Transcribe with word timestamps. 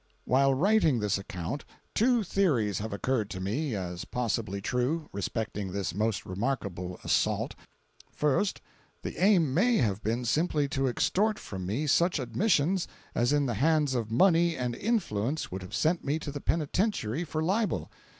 While 0.25 0.55
writing 0.55 0.97
this 0.99 1.19
account 1.19 1.63
two 1.93 2.23
theories 2.23 2.79
have 2.79 2.91
occurred 2.91 3.29
to 3.29 3.39
me 3.39 3.75
as 3.75 4.03
possibly 4.03 4.59
true 4.59 5.07
respecting 5.13 5.71
this 5.73 5.93
most 5.93 6.25
remarkable 6.25 6.99
assault: 7.03 7.53
First—The 8.11 9.21
aim 9.23 9.53
may 9.53 9.77
have 9.77 10.01
been 10.01 10.25
simply 10.25 10.67
to 10.69 10.87
extort 10.87 11.37
from 11.37 11.67
me 11.67 11.85
such 11.85 12.17
admissions 12.17 12.87
as 13.13 13.31
in 13.31 13.45
the 13.45 13.53
hands 13.53 13.93
of 13.93 14.09
money 14.09 14.57
and 14.57 14.73
influence 14.73 15.51
would 15.51 15.61
have 15.61 15.75
sent 15.75 16.03
me 16.03 16.17
to 16.17 16.31
the 16.31 16.41
Penitentiary 16.41 17.23
for 17.23 17.43
libel. 17.43 17.91